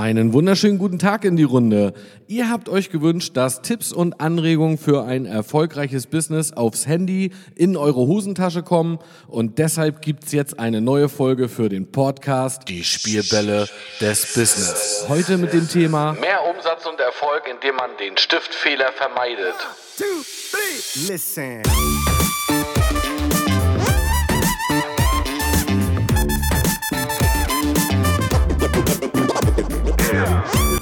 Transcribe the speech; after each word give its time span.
Einen 0.00 0.32
wunderschönen 0.32 0.78
guten 0.78 0.98
Tag 0.98 1.26
in 1.26 1.36
die 1.36 1.42
Runde. 1.42 1.92
Ihr 2.26 2.48
habt 2.48 2.70
euch 2.70 2.88
gewünscht, 2.88 3.36
dass 3.36 3.60
Tipps 3.60 3.92
und 3.92 4.18
Anregungen 4.18 4.78
für 4.78 5.04
ein 5.04 5.26
erfolgreiches 5.26 6.06
Business 6.06 6.54
aufs 6.54 6.86
Handy 6.86 7.32
in 7.54 7.76
eure 7.76 8.06
Hosentasche 8.06 8.62
kommen 8.62 8.98
und 9.28 9.58
deshalb 9.58 10.00
gibt's 10.00 10.32
jetzt 10.32 10.58
eine 10.58 10.80
neue 10.80 11.10
Folge 11.10 11.50
für 11.50 11.68
den 11.68 11.92
Podcast 11.92 12.66
Die 12.68 12.82
Spielbälle 12.82 13.68
des 14.00 14.32
Business. 14.32 15.04
Heute 15.06 15.36
mit 15.36 15.52
dem 15.52 15.68
Thema 15.68 16.14
Mehr 16.14 16.46
Umsatz 16.48 16.86
und 16.86 16.98
Erfolg, 16.98 17.42
indem 17.52 17.76
man 17.76 17.90
den 18.00 18.16
Stiftfehler 18.16 18.92
vermeidet. 18.92 19.54
two, 19.98 20.04
three. 20.50 21.12
Listen. 21.12 21.62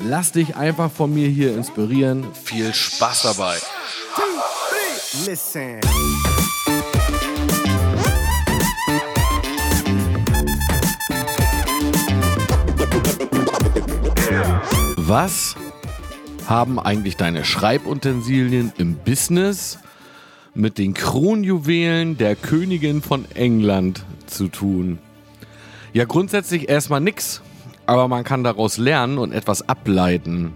Lass 0.00 0.30
dich 0.30 0.54
einfach 0.54 0.92
von 0.92 1.12
mir 1.12 1.28
hier 1.28 1.56
inspirieren. 1.56 2.26
Viel 2.32 2.72
Spaß 2.72 3.22
dabei. 3.22 3.56
Two, 4.14 4.22
three. 4.70 5.30
Listen. 5.30 5.80
Was 14.96 15.56
haben 16.46 16.78
eigentlich 16.78 17.16
deine 17.16 17.44
Schreibutensilien 17.44 18.72
im 18.78 18.94
Business 18.94 19.78
mit 20.54 20.78
den 20.78 20.94
Kronjuwelen 20.94 22.16
der 22.18 22.36
Königin 22.36 23.02
von 23.02 23.24
England 23.34 24.04
zu 24.26 24.46
tun? 24.48 24.98
Ja, 25.92 26.04
grundsätzlich 26.04 26.68
erstmal 26.68 27.00
nix, 27.00 27.42
aber 27.88 28.06
man 28.06 28.22
kann 28.22 28.44
daraus 28.44 28.76
lernen 28.76 29.16
und 29.16 29.32
etwas 29.32 29.66
ableiten. 29.66 30.52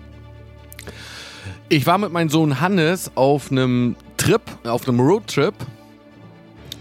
Ich 1.70 1.86
war 1.86 1.96
mit 1.96 2.12
meinem 2.12 2.28
Sohn 2.28 2.60
Hannes 2.60 3.10
auf 3.14 3.50
einem 3.50 3.96
Trip, 4.18 4.42
auf 4.64 4.86
einem 4.86 5.00
Roadtrip 5.00 5.54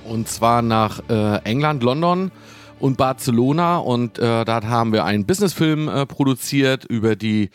und 0.03 0.27
zwar 0.27 0.61
nach 0.61 1.01
äh, 1.09 1.37
England, 1.45 1.83
London 1.83 2.31
und 2.79 2.97
Barcelona 2.97 3.77
und 3.77 4.19
äh, 4.19 4.43
dort 4.43 4.65
haben 4.65 4.91
wir 4.91 5.05
einen 5.05 5.25
Businessfilm 5.25 5.87
äh, 5.87 6.05
produziert 6.05 6.83
über 6.83 7.15
die 7.15 7.49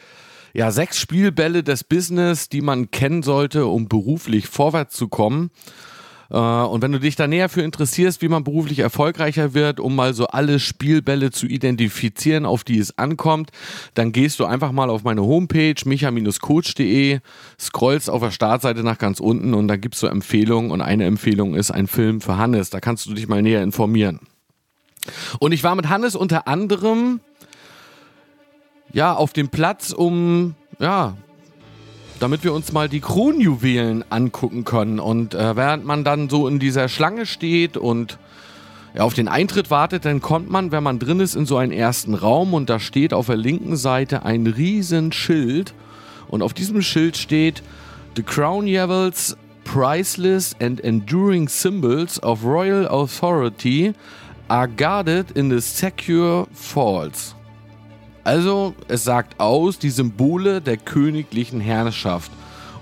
ja, 0.55 0.70
sechs 0.70 0.98
Spielbälle 0.98 1.62
des 1.62 1.84
Business, 1.84 2.48
die 2.48 2.62
man 2.62 2.91
kennen 2.91 3.22
sollte, 3.22 3.66
um 3.66 3.88
beruflich 3.88 4.47
vorwärts 4.47 4.97
zu 4.97 5.08
kommen. 5.08 5.50
Äh, 6.30 6.36
und 6.36 6.82
wenn 6.82 6.92
du 6.92 7.00
dich 7.00 7.16
da 7.16 7.27
näher 7.27 7.48
für 7.48 7.62
interessierst, 7.62 8.22
wie 8.22 8.28
man 8.28 8.44
beruflich 8.44 8.80
erfolgreicher 8.80 9.55
wird, 9.55 9.80
um 9.80 9.94
mal 9.94 10.14
so 10.14 10.27
alle 10.27 10.58
Spielbälle 10.58 11.30
zu 11.30 11.46
identifizieren, 11.46 12.46
auf 12.46 12.64
die 12.64 12.78
es 12.78 12.98
ankommt, 12.98 13.50
dann 13.94 14.12
gehst 14.12 14.41
du 14.41 14.44
einfach 14.44 14.72
mal 14.72 14.91
auf 14.91 15.04
meine 15.04 15.22
Homepage 15.22 15.74
micha-coach.de, 15.84 17.20
scrollst 17.60 18.10
auf 18.10 18.22
der 18.22 18.30
Startseite 18.30 18.82
nach 18.82 18.98
ganz 18.98 19.20
unten 19.20 19.54
und 19.54 19.69
da 19.69 19.77
gibt's 19.77 20.00
so 20.00 20.06
Empfehlungen 20.06 20.70
und 20.70 20.80
eine 20.80 21.04
Empfehlung 21.04 21.54
ist 21.54 21.70
ein 21.70 21.86
Film 21.86 22.20
für 22.20 22.36
Hannes. 22.36 22.70
Da 22.70 22.80
kannst 22.80 23.06
du 23.06 23.14
dich 23.14 23.28
mal 23.28 23.42
näher 23.42 23.62
informieren. 23.62 24.20
Und 25.38 25.53
ich 25.53 25.62
war 25.62 25.75
mit 25.75 25.88
Hannes 25.88 26.16
unter 26.16 26.48
anderem 26.48 27.20
ja 28.92 29.15
auf 29.15 29.32
dem 29.32 29.48
Platz, 29.48 29.92
um 29.92 30.54
ja 30.78 31.16
damit 32.21 32.44
wir 32.44 32.53
uns 32.53 32.72
mal 32.72 32.88
die 32.88 33.00
Kronjuwelen 33.00 34.04
angucken 34.10 34.65
können. 34.65 35.00
Und 35.00 35.34
äh, 35.34 35.56
während 35.56 35.84
man 35.84 36.04
dann 36.04 36.28
so 36.28 36.49
in 36.49 36.59
dieser 36.59 36.88
Schlange 36.88 37.27
steht 37.27 37.77
und 37.77 38.19
ja, 38.94 39.03
auf 39.03 39.15
den 39.15 39.28
Eintritt 39.28 39.71
wartet, 39.71 40.04
dann 40.04 40.21
kommt 40.21 40.50
man, 40.50 40.72
wenn 40.72 40.82
man 40.82 40.99
drin 40.99 41.21
ist, 41.21 41.37
in 41.37 41.47
so 41.47 41.59
einen 41.59 41.72
ersten 41.72 42.15
Raum 42.15 42.54
und 42.54 42.71
da 42.71 42.81
steht 42.81 43.12
auf 43.12 43.27
der 43.27 43.37
linken 43.37 43.77
Seite 43.77 44.25
ein 44.25 44.47
riesen 44.47 45.12
Schild 45.12 45.75
und 46.28 46.43
auf 46.43 46.54
diesem 46.54 46.81
Schild 46.82 47.16
steht 47.16 47.62
The 48.16 48.22
Crown 48.22 48.66
Jewels 48.66 49.37
Priceless 49.65 50.56
and 50.60 50.81
Enduring 50.81 51.48
Symbols 51.48 52.22
of 52.22 52.44
Royal 52.44 52.87
Authority 52.88 53.93
are 54.48 54.69
guarded 54.69 55.33
in 55.33 55.50
the 55.50 55.60
secure 55.60 56.47
vaults. 56.53 57.35
Also, 58.26 58.75
es 58.88 59.04
sagt 59.04 59.38
aus, 59.38 59.78
die 59.78 59.91
Symbole 59.91 60.60
der 60.60 60.78
königlichen 60.78 61.60
Herrschaft. 61.60 62.32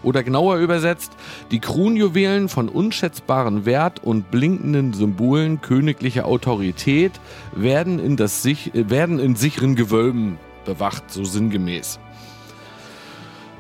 Oder 0.03 0.23
genauer 0.23 0.57
übersetzt, 0.57 1.13
die 1.51 1.59
Kronjuwelen 1.59 2.49
von 2.49 2.71
unschätzbarem 2.71 3.67
Wert 3.67 4.03
und 4.03 4.31
blinkenden 4.31 4.95
Symbolen 4.95 5.61
königlicher 5.61 6.25
Autorität 6.25 7.13
werden 7.55 7.99
in, 7.99 8.17
das 8.17 8.43
werden 8.73 9.19
in 9.19 9.37
sicheren 9.37 9.75
Gewölben 9.75 10.39
bewacht, 10.65 11.11
so 11.11 11.25
sinngemäß. 11.25 11.99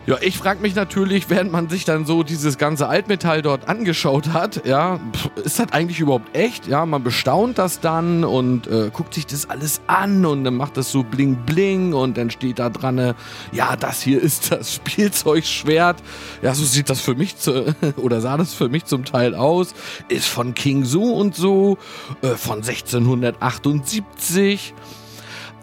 Ja, 0.06 0.18
ich 0.20 0.36
frage 0.36 0.60
mich 0.60 0.74
natürlich, 0.74 1.30
während 1.30 1.50
man 1.50 1.70
sich 1.70 1.86
dann 1.86 2.04
so 2.04 2.22
dieses 2.22 2.58
ganze 2.58 2.88
Altmetall 2.88 3.40
dort 3.40 3.68
angeschaut 3.68 4.34
hat, 4.34 4.66
ja, 4.66 5.00
ist 5.42 5.58
das 5.58 5.72
eigentlich 5.72 5.98
überhaupt 5.98 6.36
echt? 6.36 6.66
Ja, 6.66 6.84
man 6.84 7.02
bestaunt 7.02 7.56
das 7.56 7.80
dann 7.80 8.22
und 8.22 8.66
äh, 8.66 8.90
guckt 8.92 9.14
sich 9.14 9.24
das 9.24 9.48
alles 9.48 9.80
an 9.86 10.26
und 10.26 10.44
dann 10.44 10.56
macht 10.56 10.76
das 10.76 10.92
so 10.92 11.04
bling 11.04 11.36
bling 11.46 11.94
und 11.94 12.18
dann 12.18 12.30
steht 12.30 12.58
da 12.58 12.68
dran, 12.68 12.98
äh, 12.98 13.14
ja, 13.52 13.76
das 13.76 14.02
hier 14.02 14.20
ist 14.20 14.52
das 14.52 14.74
Spielzeugschwert. 14.84 16.02
Ja, 16.42 16.54
so 16.54 16.64
sieht 16.64 16.90
das 16.90 17.00
für 17.00 17.14
mich 17.14 17.38
zu, 17.38 17.74
oder 17.96 18.20
sah 18.20 18.36
das 18.36 18.52
für 18.52 18.68
mich 18.68 18.84
zum 18.84 19.06
Teil 19.06 19.34
aus. 19.34 19.72
Ist 20.08 20.28
von 20.28 20.52
King 20.52 20.84
so 20.84 21.14
und 21.14 21.34
so, 21.34 21.78
äh, 22.20 22.34
von 22.34 22.58
1678. 22.58 24.74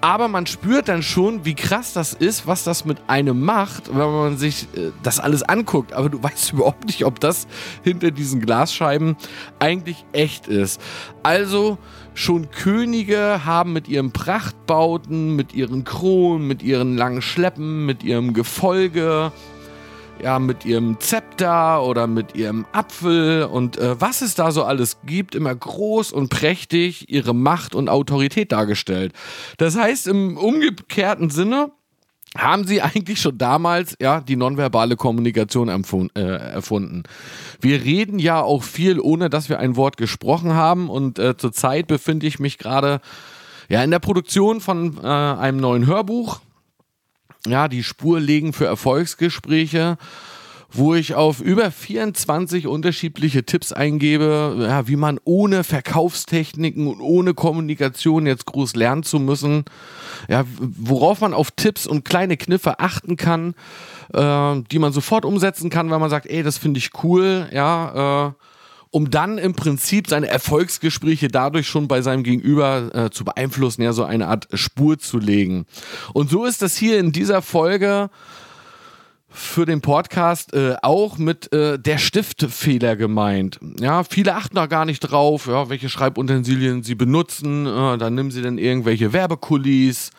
Aber 0.01 0.27
man 0.27 0.47
spürt 0.47 0.87
dann 0.89 1.03
schon, 1.03 1.45
wie 1.45 1.53
krass 1.53 1.93
das 1.93 2.13
ist, 2.13 2.47
was 2.47 2.63
das 2.63 2.85
mit 2.85 2.97
einem 3.05 3.41
macht, 3.41 3.89
wenn 3.89 4.11
man 4.11 4.37
sich 4.37 4.63
äh, 4.75 4.91
das 5.03 5.19
alles 5.19 5.43
anguckt. 5.43 5.93
Aber 5.93 6.09
du 6.09 6.21
weißt 6.23 6.53
überhaupt 6.53 6.85
nicht, 6.85 7.05
ob 7.05 7.19
das 7.19 7.47
hinter 7.83 8.09
diesen 8.09 8.41
Glasscheiben 8.41 9.15
eigentlich 9.59 10.03
echt 10.11 10.47
ist. 10.47 10.81
Also 11.21 11.77
schon 12.15 12.49
Könige 12.49 13.45
haben 13.45 13.73
mit 13.73 13.87
ihren 13.87 14.11
Prachtbauten, 14.11 15.35
mit 15.35 15.53
ihren 15.53 15.83
Kronen, 15.83 16.47
mit 16.47 16.63
ihren 16.63 16.97
langen 16.97 17.21
Schleppen, 17.21 17.85
mit 17.85 18.03
ihrem 18.03 18.33
Gefolge, 18.33 19.31
ja, 20.23 20.39
mit 20.39 20.65
ihrem 20.65 20.99
Zepter 20.99 21.83
oder 21.83 22.07
mit 22.07 22.35
ihrem 22.35 22.65
Apfel 22.71 23.43
und 23.43 23.77
äh, 23.77 23.99
was 23.99 24.21
es 24.21 24.35
da 24.35 24.51
so 24.51 24.63
alles 24.63 24.97
gibt, 25.05 25.35
immer 25.35 25.53
groß 25.53 26.11
und 26.11 26.29
prächtig 26.29 27.09
ihre 27.09 27.33
Macht 27.33 27.75
und 27.75 27.89
Autorität 27.89 28.51
dargestellt. 28.51 29.13
Das 29.57 29.75
heißt, 29.75 30.07
im 30.07 30.37
umgekehrten 30.37 31.29
Sinne 31.29 31.71
haben 32.37 32.65
sie 32.65 32.81
eigentlich 32.81 33.19
schon 33.19 33.37
damals 33.37 33.95
ja 33.99 34.21
die 34.21 34.35
nonverbale 34.35 34.95
Kommunikation 34.95 35.69
äh, 35.69 36.21
erfunden. 36.21 37.03
Wir 37.59 37.83
reden 37.83 38.19
ja 38.19 38.41
auch 38.41 38.63
viel, 38.63 38.99
ohne 38.99 39.29
dass 39.29 39.49
wir 39.49 39.59
ein 39.59 39.75
Wort 39.75 39.97
gesprochen 39.97 40.53
haben 40.53 40.89
und 40.89 41.19
äh, 41.19 41.35
zurzeit 41.35 41.87
befinde 41.87 42.27
ich 42.27 42.39
mich 42.39 42.57
gerade 42.57 43.01
ja 43.69 43.83
in 43.83 43.91
der 43.91 43.99
Produktion 43.99 44.61
von 44.61 44.97
äh, 45.03 45.07
einem 45.07 45.57
neuen 45.57 45.85
Hörbuch 45.85 46.39
ja, 47.47 47.67
die 47.67 47.83
Spur 47.83 48.19
legen 48.19 48.53
für 48.53 48.65
Erfolgsgespräche, 48.65 49.97
wo 50.73 50.95
ich 50.95 51.15
auf 51.15 51.41
über 51.41 51.69
24 51.69 52.65
unterschiedliche 52.67 53.45
Tipps 53.45 53.73
eingebe, 53.73 54.55
ja, 54.69 54.87
wie 54.87 54.95
man 54.95 55.19
ohne 55.25 55.63
Verkaufstechniken 55.63 56.87
und 56.87 57.01
ohne 57.01 57.33
Kommunikation 57.33 58.25
jetzt 58.25 58.45
groß 58.45 58.75
lernen 58.75 59.03
zu 59.03 59.19
müssen, 59.19 59.65
ja, 60.29 60.45
worauf 60.59 61.19
man 61.21 61.33
auf 61.33 61.51
Tipps 61.51 61.87
und 61.87 62.05
kleine 62.05 62.37
Kniffe 62.37 62.79
achten 62.79 63.17
kann, 63.17 63.53
äh, 64.13 64.61
die 64.71 64.79
man 64.79 64.93
sofort 64.93 65.25
umsetzen 65.25 65.69
kann, 65.69 65.89
weil 65.89 65.99
man 65.99 66.09
sagt, 66.09 66.27
ey, 66.27 66.41
das 66.41 66.57
finde 66.57 66.77
ich 66.77 66.91
cool, 67.03 67.49
ja, 67.51 68.27
äh, 68.27 68.31
um 68.91 69.09
dann 69.09 69.37
im 69.37 69.53
Prinzip 69.53 70.07
seine 70.07 70.27
Erfolgsgespräche 70.27 71.29
dadurch 71.29 71.67
schon 71.67 71.87
bei 71.87 72.01
seinem 72.01 72.23
Gegenüber 72.23 72.93
äh, 72.93 73.09
zu 73.09 73.23
beeinflussen, 73.23 73.81
ja, 73.81 73.93
so 73.93 74.03
eine 74.03 74.27
Art 74.27 74.47
Spur 74.53 74.99
zu 74.99 75.17
legen. 75.17 75.65
Und 76.13 76.29
so 76.29 76.45
ist 76.45 76.61
das 76.61 76.75
hier 76.75 76.99
in 76.99 77.11
dieser 77.11 77.41
Folge 77.41 78.09
für 79.33 79.65
den 79.65 79.79
Podcast 79.79 80.53
äh, 80.53 80.75
auch 80.81 81.17
mit 81.17 81.53
äh, 81.53 81.79
der 81.79 81.97
Stiftfehler 81.97 82.97
gemeint. 82.97 83.59
Ja, 83.79 84.03
viele 84.03 84.35
achten 84.35 84.55
da 84.55 84.65
gar 84.65 84.83
nicht 84.83 84.99
drauf, 84.99 85.47
ja, 85.47 85.69
welche 85.69 85.87
Schreibutensilien 85.87 86.83
sie 86.83 86.95
benutzen. 86.95 87.65
Äh, 87.65 87.97
dann 87.97 88.15
nehmen 88.15 88.31
sie 88.31 88.41
dann 88.41 88.57
irgendwelche 88.57 89.13
Werbekulis. 89.13 90.11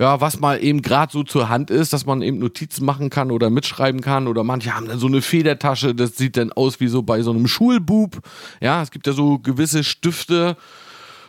Ja, 0.00 0.18
was 0.18 0.40
mal 0.40 0.64
eben 0.64 0.80
gerade 0.80 1.12
so 1.12 1.22
zur 1.24 1.50
Hand 1.50 1.70
ist, 1.70 1.92
dass 1.92 2.06
man 2.06 2.22
eben 2.22 2.38
Notizen 2.38 2.86
machen 2.86 3.10
kann 3.10 3.30
oder 3.30 3.50
mitschreiben 3.50 4.00
kann 4.00 4.28
oder 4.28 4.44
manche 4.44 4.74
haben 4.74 4.88
dann 4.88 4.98
so 4.98 5.06
eine 5.06 5.20
Federtasche, 5.20 5.94
das 5.94 6.16
sieht 6.16 6.38
dann 6.38 6.52
aus 6.52 6.80
wie 6.80 6.88
so 6.88 7.02
bei 7.02 7.20
so 7.20 7.32
einem 7.32 7.46
Schulbub. 7.46 8.18
Ja, 8.62 8.80
es 8.80 8.90
gibt 8.90 9.06
ja 9.06 9.12
so 9.12 9.38
gewisse 9.38 9.84
Stifte, 9.84 10.56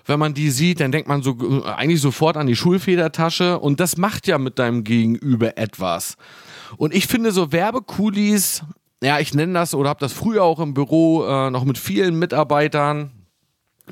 wenn 0.06 0.20
man 0.20 0.34
die 0.34 0.50
sieht, 0.52 0.80
dann 0.80 0.94
denkt 0.94 1.10
man 1.10 1.22
so 1.22 1.38
äh, 1.66 1.70
eigentlich 1.70 2.00
sofort 2.00 2.38
an 2.38 2.48
die 2.48 2.56
Schulfedertasche 2.56 3.60
und 3.60 3.82
das 3.82 3.98
macht 3.98 4.26
ja 4.26 4.38
mit 4.38 4.58
deinem 4.58 4.86
Gegenüber 4.86 5.58
etwas. 5.58 6.16
Und 6.78 6.94
ich 6.94 7.08
finde 7.08 7.34
so 7.34 7.52
Werbekulis, 7.52 8.64
ja, 9.04 9.20
ich 9.20 9.34
nenne 9.34 9.52
das 9.52 9.76
oder 9.76 9.90
habe 9.90 10.00
das 10.00 10.14
früher 10.14 10.44
auch 10.44 10.62
im 10.62 10.74
Büro 10.74 11.26
äh, 11.26 11.50
noch 11.50 11.66
mit 11.66 11.78
vielen 11.78 12.18
Mitarbeitern. 12.18 13.12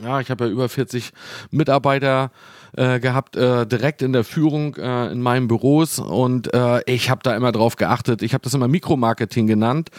Ja, 0.04 0.20
ich 0.20 0.30
habe 0.30 0.46
ja 0.46 0.52
über 0.52 0.70
40 0.70 1.12
Mitarbeiter 1.52 2.32
äh, 2.78 3.00
gehabt, 3.00 3.36
äh, 3.36 3.66
direkt 3.66 4.02
in 4.02 4.14
der 4.14 4.24
Führung 4.24 4.76
äh, 4.76 5.12
in 5.12 5.22
meinen 5.22 5.48
Büros 5.48 6.00
und 6.00 6.54
äh, 6.54 6.82
ich 6.86 7.10
habe 7.10 7.22
da 7.24 7.36
immer 7.36 7.52
drauf 7.52 7.76
geachtet. 7.76 8.22
Ich 8.22 8.34
habe 8.34 8.44
das 8.44 8.54
immer 8.54 8.68
Mikromarketing 8.68 9.48
genannt 9.48 9.90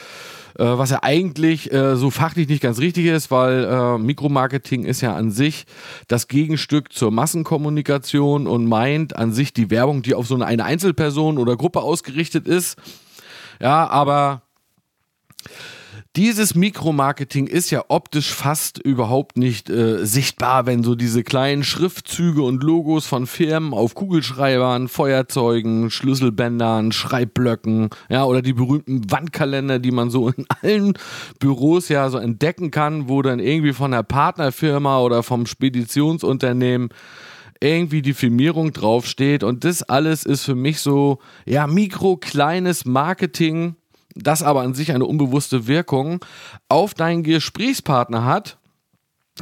äh, 0.58 0.64
was 0.64 0.90
ja 0.90 1.02
eigentlich 1.02 1.72
äh, 1.72 1.96
so 1.96 2.10
fachlich 2.10 2.48
nicht 2.48 2.62
ganz 2.62 2.78
richtig 2.78 3.06
ist, 3.06 3.30
weil 3.30 3.98
Mikromarketing 3.98 4.84
ist 4.84 5.00
ja 5.00 5.14
an 5.14 5.30
sich 5.30 5.64
das 6.08 6.28
Gegenstück 6.28 6.92
zur 6.92 7.10
Massenkommunikation 7.10 8.46
und 8.46 8.66
meint 8.66 9.16
an 9.16 9.32
sich 9.32 9.52
die 9.52 9.70
Werbung, 9.70 10.02
die 10.02 10.14
auf 10.14 10.26
so 10.26 10.34
eine 10.34 10.64
Einzelperson 10.64 11.38
oder 11.38 11.56
Gruppe 11.56 11.80
ausgerichtet 11.80 12.46
ist. 12.48 12.78
Ja, 13.60 13.86
aber 13.88 14.42
dieses 16.16 16.56
Mikromarketing 16.56 17.46
ist 17.46 17.70
ja 17.70 17.84
optisch 17.86 18.34
fast 18.34 18.78
überhaupt 18.78 19.36
nicht 19.36 19.70
äh, 19.70 20.04
sichtbar, 20.04 20.66
wenn 20.66 20.82
so 20.82 20.96
diese 20.96 21.22
kleinen 21.22 21.62
Schriftzüge 21.62 22.42
und 22.42 22.64
Logos 22.64 23.06
von 23.06 23.28
Firmen 23.28 23.72
auf 23.72 23.94
Kugelschreibern, 23.94 24.88
Feuerzeugen, 24.88 25.88
Schlüsselbändern, 25.88 26.90
Schreibblöcken, 26.90 27.90
ja, 28.08 28.24
oder 28.24 28.42
die 28.42 28.54
berühmten 28.54 29.08
Wandkalender, 29.08 29.78
die 29.78 29.92
man 29.92 30.10
so 30.10 30.30
in 30.30 30.46
allen 30.62 30.94
Büros 31.38 31.88
ja 31.88 32.10
so 32.10 32.18
entdecken 32.18 32.72
kann, 32.72 33.08
wo 33.08 33.22
dann 33.22 33.38
irgendwie 33.38 33.72
von 33.72 33.92
der 33.92 34.02
Partnerfirma 34.02 35.00
oder 35.00 35.22
vom 35.22 35.46
Speditionsunternehmen 35.46 36.88
irgendwie 37.60 38.02
die 38.02 38.14
Firmierung 38.14 38.72
draufsteht. 38.72 39.44
Und 39.44 39.64
das 39.64 39.84
alles 39.84 40.24
ist 40.24 40.44
für 40.44 40.56
mich 40.56 40.80
so, 40.80 41.18
ja, 41.46 41.68
mikro 41.68 42.16
kleines 42.16 42.84
Marketing, 42.84 43.76
das 44.14 44.42
aber 44.42 44.62
an 44.62 44.74
sich 44.74 44.92
eine 44.92 45.06
unbewusste 45.06 45.66
Wirkung 45.66 46.24
auf 46.68 46.94
deinen 46.94 47.22
Gesprächspartner 47.22 48.24
hat. 48.24 48.58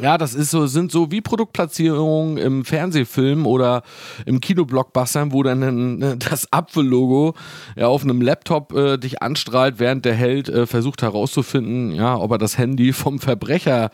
Ja, 0.01 0.17
das 0.17 0.35
ist 0.35 0.53
so, 0.53 0.67
sind 0.67 0.93
so 0.93 1.11
wie 1.11 1.21
Produktplatzierungen 1.21 2.37
im 2.37 2.65
Fernsehfilm 2.65 3.47
oder 3.47 3.83
im 4.27 4.41
Kinoblockbuster, 4.41 5.33
wo 5.33 5.43
dann 5.43 6.19
das 6.19 6.53
Apfellogo 6.53 7.35
ja, 7.77 7.89
auf 7.89 8.05
einem 8.05 8.21
Laptop 8.21 8.73
äh, 8.75 8.97
dich 8.97 9.23
anstrahlt, 9.23 9.81
während 9.81 10.05
der 10.05 10.15
Held 10.15 10.49
äh, 10.49 10.67
versucht 10.67 11.03
herauszufinden, 11.03 11.93
ja, 11.93 12.17
ob 12.17 12.31
er 12.31 12.39
das 12.39 12.59
Handy 12.59 12.93
vom 12.93 13.19
Verbrecher 13.19 13.91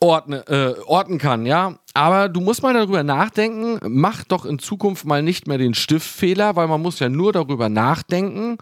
ordne, 0.00 0.46
äh, 0.46 0.80
orten 0.86 1.18
kann, 1.18 1.44
ja. 1.44 1.74
Aber 1.92 2.28
du 2.28 2.40
musst 2.40 2.62
mal 2.62 2.72
darüber 2.72 3.02
nachdenken, 3.02 3.80
mach 3.86 4.24
doch 4.24 4.44
in 4.44 4.58
Zukunft 4.58 5.04
mal 5.04 5.22
nicht 5.22 5.46
mehr 5.46 5.58
den 5.58 5.74
Stiftfehler, 5.74 6.56
weil 6.56 6.68
man 6.68 6.80
muss 6.80 7.00
ja 7.00 7.08
nur 7.08 7.32
darüber 7.32 7.68
nachdenken, 7.68 8.58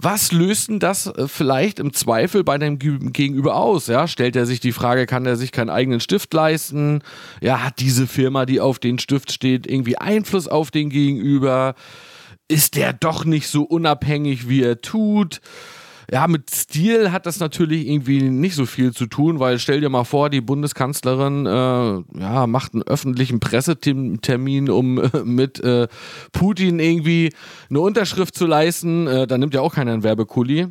was 0.00 0.32
löst 0.32 0.68
denn 0.68 0.78
das 0.78 1.06
äh, 1.06 1.28
vielleicht 1.28 1.78
im 1.78 1.92
Zweifel 1.92 2.44
bei 2.44 2.58
deinem 2.58 2.78
Gegenüber 2.78 3.56
aus? 3.56 3.86
Ja, 3.86 4.08
stellt 4.08 4.36
er 4.36 4.46
sich 4.46 4.60
die 4.60 4.72
Frage, 4.72 5.06
kann 5.06 5.26
er 5.26 5.36
sich 5.36 5.52
keinen 5.52 5.70
eigenen 5.70 6.00
Stift 6.00 6.32
leisten? 6.34 7.02
Ja, 7.40 7.64
hat 7.64 7.80
diese 7.80 8.06
Firma, 8.06 8.46
die 8.46 8.60
auf 8.60 8.78
den 8.78 8.98
Stift 8.98 9.32
steht, 9.32 9.66
irgendwie 9.66 9.98
Einfluss 9.98 10.48
auf 10.48 10.70
den 10.70 10.90
Gegenüber? 10.90 11.74
Ist 12.48 12.76
der 12.76 12.92
doch 12.92 13.24
nicht 13.24 13.48
so 13.48 13.62
unabhängig, 13.62 14.48
wie 14.48 14.62
er 14.62 14.80
tut? 14.80 15.40
Ja, 16.12 16.26
mit 16.28 16.54
Stil 16.54 17.10
hat 17.10 17.24
das 17.24 17.40
natürlich 17.40 17.88
irgendwie 17.88 18.20
nicht 18.20 18.54
so 18.54 18.66
viel 18.66 18.92
zu 18.92 19.06
tun, 19.06 19.40
weil 19.40 19.58
stell 19.58 19.80
dir 19.80 19.88
mal 19.88 20.04
vor, 20.04 20.28
die 20.28 20.42
Bundeskanzlerin 20.42 21.46
äh, 21.46 22.20
ja, 22.20 22.46
macht 22.46 22.74
einen 22.74 22.82
öffentlichen 22.82 23.40
Pressetermin, 23.40 24.68
um 24.68 24.98
äh, 24.98 25.24
mit 25.24 25.60
äh, 25.60 25.88
Putin 26.32 26.80
irgendwie 26.80 27.32
eine 27.70 27.80
Unterschrift 27.80 28.34
zu 28.34 28.46
leisten. 28.46 29.06
Äh, 29.06 29.26
da 29.26 29.38
nimmt 29.38 29.54
ja 29.54 29.62
auch 29.62 29.74
keiner 29.74 29.94
einen 29.94 30.02
Werbekuli. 30.02 30.68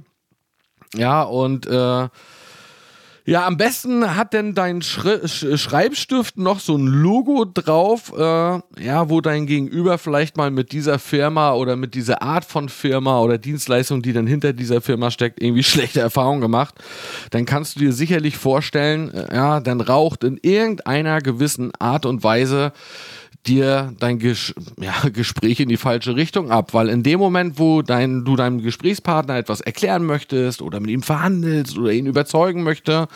Ja, 0.95 1.23
und 1.23 1.65
äh, 1.65 2.07
ja, 3.31 3.47
am 3.47 3.55
besten 3.55 4.17
hat 4.17 4.33
denn 4.33 4.55
dein 4.55 4.81
Schre 4.81 5.25
Schreibstift 5.25 6.37
noch 6.37 6.59
so 6.59 6.75
ein 6.75 6.85
Logo 6.85 7.45
drauf, 7.45 8.11
äh, 8.13 8.21
ja, 8.21 9.09
wo 9.09 9.21
dein 9.21 9.45
Gegenüber 9.45 9.97
vielleicht 9.97 10.35
mal 10.35 10.51
mit 10.51 10.73
dieser 10.73 10.99
Firma 10.99 11.53
oder 11.53 11.77
mit 11.77 11.95
dieser 11.95 12.21
Art 12.21 12.43
von 12.43 12.67
Firma 12.67 13.21
oder 13.21 13.37
Dienstleistung, 13.37 14.01
die 14.01 14.11
dann 14.11 14.27
hinter 14.27 14.51
dieser 14.51 14.81
Firma 14.81 15.11
steckt, 15.11 15.41
irgendwie 15.41 15.63
schlechte 15.71 16.01
Erfahrungen 16.01 16.41
gemacht. 16.41 16.75
Dann 17.29 17.45
kannst 17.45 17.77
du 17.77 17.79
dir 17.79 17.93
sicherlich 17.93 18.35
vorstellen, 18.35 19.13
äh, 19.13 19.33
ja, 19.33 19.61
dann 19.61 19.79
raucht 19.79 20.25
in 20.25 20.37
irgendeiner 20.41 21.21
gewissen 21.21 21.71
Art 21.79 22.05
und 22.05 22.25
Weise 22.25 22.73
dir 23.47 23.93
dein 23.99 24.19
Ges 24.19 24.53
ja, 24.79 24.93
Gespräch 25.09 25.59
in 25.59 25.69
die 25.69 25.77
falsche 25.77 26.15
Richtung 26.15 26.51
ab, 26.51 26.73
weil 26.73 26.89
in 26.89 27.03
dem 27.03 27.19
Moment, 27.19 27.59
wo 27.59 27.81
dein, 27.81 28.23
du 28.25 28.35
deinem 28.35 28.61
Gesprächspartner 28.61 29.38
etwas 29.38 29.61
erklären 29.61 30.05
möchtest 30.05 30.61
oder 30.61 30.79
mit 30.79 30.89
ihm 30.89 31.03
verhandelst 31.03 31.77
oder 31.77 31.91
ihn 31.91 32.05
überzeugen 32.05 32.63
möchte 32.63 33.07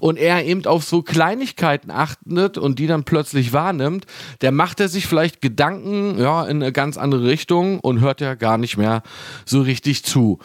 und 0.00 0.18
er 0.18 0.44
eben 0.44 0.64
auf 0.66 0.84
so 0.84 1.02
Kleinigkeiten 1.02 1.90
achtet 1.90 2.58
und 2.58 2.78
die 2.78 2.86
dann 2.86 3.04
plötzlich 3.04 3.52
wahrnimmt, 3.52 4.06
der 4.40 4.52
macht 4.52 4.80
er 4.80 4.88
sich 4.88 5.06
vielleicht 5.06 5.40
Gedanken 5.40 6.18
ja 6.18 6.44
in 6.44 6.62
eine 6.62 6.72
ganz 6.72 6.96
andere 6.96 7.24
Richtung 7.24 7.80
und 7.80 8.00
hört 8.00 8.20
ja 8.20 8.34
gar 8.34 8.58
nicht 8.58 8.76
mehr 8.76 9.02
so 9.44 9.60
richtig 9.60 10.04
zu. 10.04 10.38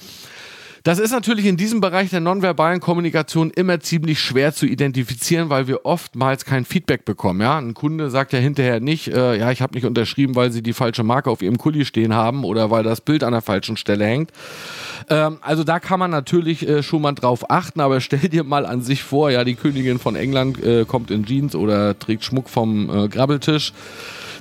Das 0.84 1.00
ist 1.00 1.12
natürlich 1.12 1.46
in 1.46 1.58
diesem 1.58 1.82
Bereich 1.82 2.10
der 2.10 2.20
nonverbalen 2.20 2.80
Kommunikation 2.80 3.52
immer 3.52 3.80
ziemlich 3.80 4.20
schwer 4.20 4.54
zu 4.54 4.66
identifizieren, 4.66 5.50
weil 5.50 5.68
wir 5.68 5.86
oftmals 5.86 6.46
kein 6.46 6.66
Feedback 6.66 7.06
bekommen. 7.06 7.42
Ja? 7.42 7.58
Ein 7.58 7.74
Kunde 7.74 8.10
sagt 8.10 8.34
ja 8.34 8.40
hinterher 8.40 8.80
nicht, 8.80 9.10
äh, 9.10 9.38
ja, 9.38 9.52
ich 9.52 9.62
habe 9.62 9.76
nicht 9.76 9.86
unterschrieben, 9.86 10.36
weil 10.36 10.52
sie 10.52 10.62
die 10.62 10.74
falsche 10.74 11.04
Marke 11.04 11.30
auf 11.30 11.42
ihrem 11.42 11.58
Kuli 11.58 11.86
stehen 11.86 12.14
haben 12.14 12.44
oder 12.44 12.72
weil 12.72 12.84
das 12.84 13.02
Bild 13.02 13.24
an 13.24 13.34
der 13.34 13.42
falschen 13.42 13.78
Stelle 13.78 14.06
hängt. 14.06 14.32
Ähm, 15.10 15.38
also 15.42 15.64
da 15.64 15.80
kann 15.80 16.00
man 16.00 16.12
natürlich 16.12 16.68
äh, 16.68 16.84
schon 16.84 17.02
mal 17.02 17.14
drauf 17.14 17.50
achten, 17.50 17.82
aber 17.82 18.00
stell 18.10 18.30
dir 18.30 18.44
mal 18.44 18.66
an 18.66 18.82
sich 18.82 19.04
vor, 19.04 19.32
ja, 19.32 19.44
die 19.44 19.56
Königin 19.56 20.00
von 20.00 20.16
England 20.16 20.64
äh, 20.64 20.86
kommt 20.86 21.12
in 21.12 21.26
Jeans 21.26 21.56
oder 21.56 21.98
trägt 21.98 22.24
Schmuck 22.24 22.50
vom 22.50 22.90
äh, 22.90 23.08
Grabbeltisch 23.08 23.74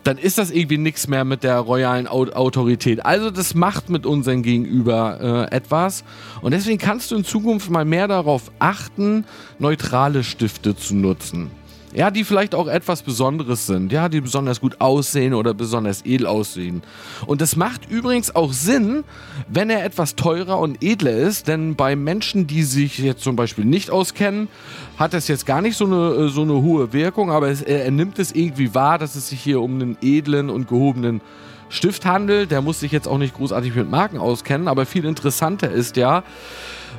dann 0.08 0.16
ist 0.16 0.38
das 0.38 0.50
irgendwie 0.50 0.78
nichts 0.78 1.06
mehr 1.06 1.26
mit 1.26 1.42
der 1.44 1.58
royalen 1.58 2.06
Autorität. 2.06 3.04
Also 3.04 3.30
das 3.30 3.54
macht 3.54 3.90
mit 3.90 4.06
unseren 4.06 4.42
Gegenüber 4.42 5.48
äh, 5.50 5.54
etwas. 5.54 6.02
Und 6.40 6.52
deswegen 6.52 6.78
kannst 6.78 7.10
du 7.10 7.16
in 7.16 7.24
Zukunft 7.24 7.68
mal 7.68 7.84
mehr 7.84 8.08
darauf 8.08 8.50
achten, 8.58 9.26
neutrale 9.58 10.24
Stifte 10.24 10.74
zu 10.74 10.94
nutzen. 10.94 11.50
Ja, 11.94 12.10
die 12.10 12.24
vielleicht 12.24 12.54
auch 12.54 12.66
etwas 12.66 13.02
Besonderes 13.02 13.66
sind, 13.66 13.92
ja, 13.92 14.10
die 14.10 14.20
besonders 14.20 14.60
gut 14.60 14.78
aussehen 14.78 15.32
oder 15.32 15.54
besonders 15.54 16.04
edel 16.04 16.26
aussehen. 16.26 16.82
Und 17.26 17.40
das 17.40 17.56
macht 17.56 17.90
übrigens 17.90 18.34
auch 18.36 18.52
Sinn, 18.52 19.04
wenn 19.48 19.70
er 19.70 19.84
etwas 19.84 20.14
teurer 20.14 20.58
und 20.58 20.82
edler 20.82 21.12
ist, 21.12 21.48
denn 21.48 21.76
bei 21.76 21.96
Menschen, 21.96 22.46
die 22.46 22.62
sich 22.62 22.98
jetzt 22.98 23.22
zum 23.22 23.36
Beispiel 23.36 23.64
nicht 23.64 23.90
auskennen, 23.90 24.48
hat 24.98 25.14
das 25.14 25.28
jetzt 25.28 25.46
gar 25.46 25.62
nicht 25.62 25.78
so 25.78 25.86
eine, 25.86 26.26
äh, 26.26 26.28
so 26.28 26.42
eine 26.42 26.60
hohe 26.60 26.92
Wirkung, 26.92 27.30
aber 27.30 27.48
es, 27.48 27.62
er, 27.62 27.86
er 27.86 27.90
nimmt 27.90 28.18
es 28.18 28.32
irgendwie 28.32 28.74
wahr, 28.74 28.98
dass 28.98 29.14
es 29.14 29.30
sich 29.30 29.40
hier 29.40 29.62
um 29.62 29.74
einen 29.74 29.96
edlen 30.02 30.50
und 30.50 30.68
gehobenen 30.68 31.22
Stift 31.70 32.04
handelt. 32.04 32.50
Der 32.50 32.60
muss 32.60 32.80
sich 32.80 32.92
jetzt 32.92 33.08
auch 33.08 33.18
nicht 33.18 33.34
großartig 33.34 33.74
mit 33.74 33.90
Marken 33.90 34.18
auskennen, 34.18 34.68
aber 34.68 34.84
viel 34.84 35.06
interessanter 35.06 35.70
ist 35.70 35.96
ja, 35.96 36.22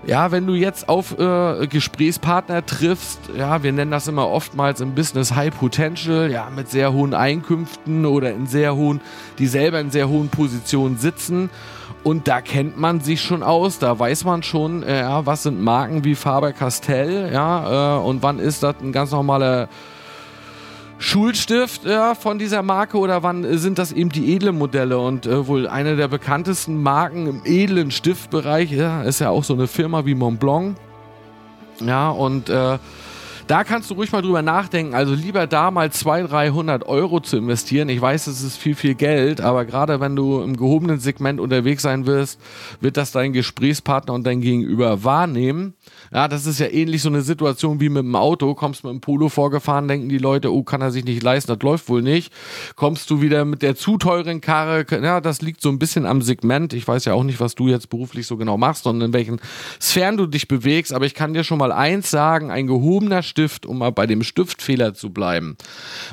ja, 0.06 0.32
wenn 0.32 0.48
du 0.48 0.54
jetzt 0.54 0.90
auf 0.90 1.18
äh, 1.18 1.68
Gesprächspartner 1.68 2.66
triffst, 2.66 3.20
ja, 3.38 3.64
wir 3.64 3.72
nennen 3.72 3.92
das 3.92 4.08
immer 4.08 4.28
oftmals 4.30 4.82
im 4.82 4.96
Business 4.96 5.36
High 5.36 5.56
Potential, 5.58 6.32
ja, 6.32 6.50
mit 6.56 6.70
sehr 6.70 6.94
hohen 6.94 7.14
Einkünften 7.14 8.06
oder 8.06 8.32
in 8.32 8.48
sehr 8.48 8.76
hohen, 8.76 9.02
die 9.38 9.48
selber 9.48 9.80
in 9.80 9.92
sehr 9.92 10.10
hohen 10.10 10.30
Positionen 10.30 10.98
sitzen. 10.98 11.50
Und 12.04 12.30
da 12.30 12.40
kennt 12.40 12.78
man 12.80 13.02
sich 13.02 13.22
schon 13.22 13.44
aus, 13.44 13.78
da 13.78 14.00
weiß 14.00 14.24
man 14.24 14.42
schon, 14.42 14.84
äh, 14.84 15.04
was 15.26 15.44
sind 15.44 15.62
Marken 15.62 16.06
wie 16.06 16.16
Faber 16.16 16.54
Castell, 16.54 17.32
ja, 17.34 17.98
äh, 17.98 18.02
und 18.02 18.24
wann 18.24 18.40
ist 18.40 18.64
das 18.64 18.76
ein 18.82 18.94
ganz 18.94 19.12
normaler 19.12 19.68
Schulstift 21.02 21.86
ja, 21.86 22.14
von 22.14 22.38
dieser 22.38 22.62
Marke 22.62 22.98
oder 22.98 23.24
wann 23.24 23.58
sind 23.58 23.80
das 23.80 23.94
eben 23.94 24.10
die 24.10 24.36
edlen 24.36 24.58
Modelle 24.58 25.00
und 25.00 25.26
äh, 25.26 25.48
wohl 25.48 25.66
eine 25.66 25.96
der 25.96 26.10
bekanntesten 26.10 26.84
Marken 26.84 27.26
im 27.26 27.42
edlen 27.46 27.90
Stiftbereich 27.90 28.72
ja, 28.72 29.04
ist 29.04 29.20
ja 29.20 29.30
auch 29.30 29.46
so 29.46 29.54
eine 29.54 29.68
Firma 29.68 30.06
wie 30.06 30.14
Montblanc. 30.14 30.76
Ja, 31.80 32.10
und 32.10 32.50
äh, 32.50 32.78
Da 33.50 33.64
kannst 33.64 33.90
du 33.90 33.96
ruhig 33.96 34.12
mal 34.12 34.22
drüber 34.22 34.44
nachdenken. 34.44 34.94
Also 34.94 35.16
lieber 35.16 35.48
da 35.48 35.72
mal 35.72 35.92
200, 35.92 36.32
300 36.32 36.88
Euro 36.88 37.20
zu 37.20 37.36
investieren. 37.36 37.90
Ich 37.90 38.00
weiß, 38.00 38.28
es 38.28 38.44
ist 38.44 38.58
viel, 38.58 38.76
viel 38.76 38.94
Geld, 38.94 39.42
aber 39.42 39.66
gerade 39.66 40.00
wenn 40.00 40.16
du 40.16 40.44
im 40.44 40.56
gehobenen 40.56 41.00
Segment 41.00 41.40
unterwegs 41.40 41.82
sein 41.82 42.06
wirst, 42.06 42.40
wird 42.80 42.96
das 42.96 43.12
dein 43.12 43.34
Gesprächspartner 43.34 44.14
und 44.14 44.28
dein 44.28 44.42
Gegenüber 44.42 45.04
wahrnehmen. 45.04 45.74
Ja, 46.14 46.28
das 46.28 46.46
ist 46.46 46.60
ja 46.60 46.68
ähnlich 46.68 47.02
so 47.02 47.10
eine 47.10 47.24
Situation 47.24 47.80
wie 47.80 47.90
mit 47.90 48.04
dem 48.04 48.16
Auto. 48.16 48.54
Kommst 48.54 48.84
mit 48.84 48.94
dem 48.94 49.02
Polo 49.02 49.30
vorgefahren, 49.30 49.88
denken 49.88 50.10
die 50.10 50.20
Leute, 50.20 50.54
oh, 50.54 50.62
kann 50.62 50.82
er 50.82 50.92
sich 50.92 51.04
nicht 51.04 51.24
leisten, 51.24 51.52
das 51.52 51.64
läuft 51.64 51.90
wohl 51.90 52.04
nicht. 52.04 52.32
Kommst 52.76 53.10
du 53.10 53.20
wieder 53.20 53.46
mit 53.46 53.64
der 53.64 53.76
zu 53.76 53.98
teuren 53.98 54.42
Karre, 54.42 54.86
ja, 54.92 55.22
das 55.22 55.42
liegt 55.42 55.62
so 55.62 55.70
ein 55.70 55.80
bisschen 55.80 56.06
am 56.06 56.22
Segment. 56.22 56.74
Ich 56.74 56.88
weiß 56.88 57.06
ja 57.06 57.16
auch 57.16 57.24
nicht, 57.24 57.40
was 57.40 57.56
du 57.56 57.68
jetzt 57.68 57.90
beruflich 57.90 58.28
so 58.28 58.38
genau 58.38 58.60
machst 58.60 58.86
und 58.86 59.02
in 59.02 59.12
welchen 59.12 59.42
Sphären 59.82 60.18
du 60.18 60.28
dich 60.28 60.48
bewegst, 60.48 60.94
aber 60.94 61.08
ich 61.08 61.16
kann 61.16 61.34
dir 61.34 61.44
schon 61.44 61.58
mal 61.58 61.72
eins 61.72 62.12
sagen, 62.12 62.52
ein 62.52 62.68
gehobener 62.68 63.24
Stift, 63.24 63.39
um 63.66 63.80
mal 63.80 63.92
bei 63.92 64.06
dem 64.08 64.24
Stiftfehler 64.24 64.94
zu 64.94 65.12
bleiben, 65.12 65.58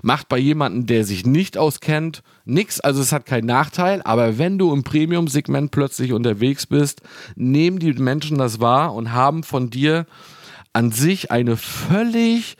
macht 0.02 0.28
bei 0.28 0.38
jemandem, 0.38 0.86
der 0.86 1.04
sich 1.04 1.26
nicht 1.26 1.58
auskennt, 1.58 2.22
nichts, 2.44 2.80
also 2.80 3.00
es 3.00 3.12
hat 3.12 3.26
keinen 3.26 3.46
Nachteil, 3.46 4.02
aber 4.02 4.38
wenn 4.38 4.58
du 4.58 4.72
im 4.72 4.84
Premium-Segment 4.84 5.70
plötzlich 5.70 6.12
unterwegs 6.12 6.66
bist, 6.66 7.02
nehmen 7.34 7.78
die 7.78 7.92
Menschen 7.92 8.38
das 8.38 8.60
wahr 8.60 8.94
und 8.94 9.12
haben 9.12 9.42
von 9.42 9.70
dir 9.70 10.06
an 10.72 10.92
sich 10.92 11.30
eine 11.30 11.56
völlig 11.56 12.56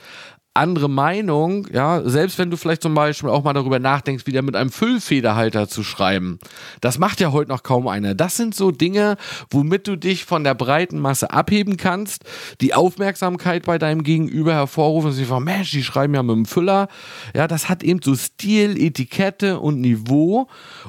andere 0.56 0.90
Meinung, 0.90 1.66
ja, 1.72 2.02
selbst 2.04 2.38
wenn 2.38 2.50
du 2.50 2.56
vielleicht 2.56 2.82
zum 2.82 2.94
Beispiel 2.94 3.30
auch 3.30 3.44
mal 3.44 3.52
darüber 3.52 3.78
nachdenkst, 3.78 4.26
wieder 4.26 4.42
mit 4.42 4.56
einem 4.56 4.70
Füllfederhalter 4.70 5.68
zu 5.68 5.84
schreiben. 5.84 6.38
Das 6.80 6.98
macht 6.98 7.20
ja 7.20 7.32
heute 7.32 7.50
noch 7.50 7.62
kaum 7.62 7.86
einer. 7.86 8.14
Das 8.14 8.36
sind 8.36 8.54
so 8.54 8.70
Dinge, 8.70 9.16
womit 9.50 9.86
du 9.86 9.96
dich 9.96 10.24
von 10.24 10.44
der 10.44 10.54
breiten 10.54 10.98
Masse 10.98 11.30
abheben 11.30 11.76
kannst, 11.76 12.24
die 12.60 12.74
Aufmerksamkeit 12.74 13.64
bei 13.64 13.78
deinem 13.78 14.02
Gegenüber 14.02 14.54
hervorrufen 14.54 15.10
und 15.10 15.16
sich 15.16 15.26
von, 15.26 15.44
Mensch, 15.44 15.70
die 15.70 15.84
schreiben 15.84 16.14
ja 16.14 16.22
mit 16.22 16.34
dem 16.34 16.46
Füller. 16.46 16.88
Ja, 17.34 17.46
das 17.46 17.68
hat 17.68 17.82
eben 17.82 18.00
so 18.02 18.14
Stil, 18.14 18.76
Etikette 18.80 19.60
und 19.60 19.80
Niveau 19.80 20.48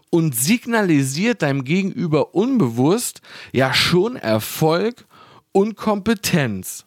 und 0.09 0.35
signalisiert 0.35 1.41
deinem 1.41 1.63
Gegenüber 1.63 2.33
unbewusst 2.33 3.21
ja 3.51 3.73
schon 3.73 4.15
Erfolg 4.15 5.05
und 5.51 5.75
Kompetenz. 5.75 6.86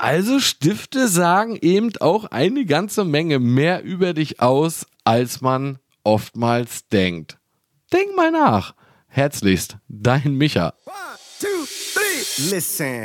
Also 0.00 0.40
Stifte 0.40 1.08
sagen 1.08 1.58
eben 1.60 1.92
auch 2.00 2.24
eine 2.24 2.64
ganze 2.64 3.04
Menge 3.04 3.38
mehr 3.38 3.82
über 3.82 4.14
dich 4.14 4.40
aus, 4.40 4.86
als 5.04 5.42
man 5.42 5.78
oftmals 6.04 6.88
denkt. 6.88 7.36
Denk 7.92 8.16
mal 8.16 8.30
nach. 8.30 8.74
Herzlichst, 9.08 9.76
dein 9.88 10.36
Micha. 10.36 10.72
One, 10.86 10.94
two, 11.38 11.66
three. 11.92 12.50
Listen. 12.50 13.04